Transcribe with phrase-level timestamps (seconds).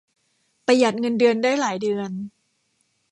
[0.65, 2.11] ประหยัดเงินเดือนได้หลายเดือน